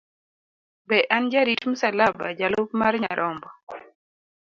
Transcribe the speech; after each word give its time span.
Be 0.87 0.97
an 1.15 1.23
jarit 1.31 1.65
msalaba, 1.71 2.27
jalup 2.39 2.69
mar 2.79 2.93
Nyarombo? 3.01 3.49